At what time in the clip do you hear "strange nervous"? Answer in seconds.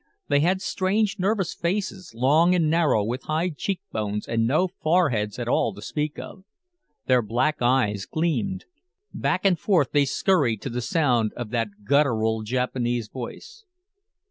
0.63-1.53